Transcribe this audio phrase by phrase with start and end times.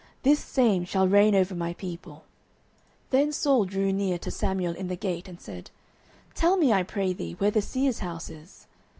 [0.23, 2.23] this same shall reign over my people.
[3.11, 5.69] 09:009:018 Then Saul drew near to Samuel in the gate, and said,
[6.33, 8.65] Tell me, I pray thee, where the seer's house is.